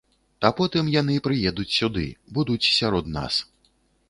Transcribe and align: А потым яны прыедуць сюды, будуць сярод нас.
А 0.47 0.49
потым 0.59 0.87
яны 1.01 1.17
прыедуць 1.27 1.67
сюды, 1.79 2.07
будуць 2.39 2.69
сярод 2.79 3.05
нас. 3.21 3.41